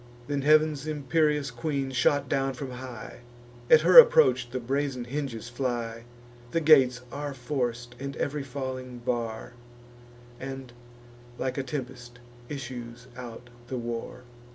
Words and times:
Then 0.25 0.41
heav'n's 0.41 0.87
imperious 0.87 1.51
queen 1.51 1.91
shot 1.91 2.27
down 2.27 2.55
from 2.55 2.71
high: 2.71 3.19
At 3.69 3.81
her 3.81 3.99
approach 3.99 4.49
the 4.49 4.59
brazen 4.59 5.03
hinges 5.05 5.47
fly; 5.47 6.05
The 6.49 6.59
gates 6.59 7.01
are 7.11 7.35
forc'd, 7.35 7.93
and 7.99 8.15
ev'ry 8.17 8.41
falling 8.41 8.97
bar; 9.05 9.53
And, 10.39 10.73
like 11.37 11.59
a 11.59 11.61
tempest, 11.61 12.17
issues 12.49 13.09
out 13.15 13.51
the 13.67 13.77
war. 13.77 14.23